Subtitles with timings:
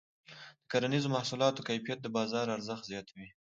[0.59, 3.27] د کرنیزو محصولاتو کیفیت د بازار ارزښت زیاتوي.